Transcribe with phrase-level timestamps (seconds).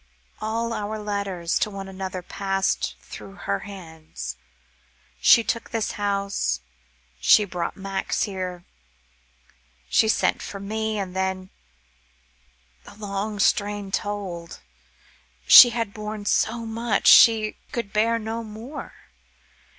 [0.41, 4.35] All our letters to one another passed through her hands.
[5.19, 6.59] She took this house;
[7.19, 8.65] she brought Max here;
[9.89, 11.51] she sent for me; and then
[12.83, 14.59] the long strain told.
[15.47, 18.93] She had borne so much; she could bear no more.